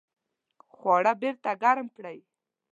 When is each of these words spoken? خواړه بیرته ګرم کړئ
خواړه 0.75 1.13
بیرته 1.21 1.49
ګرم 1.61 1.87
کړئ 1.95 2.19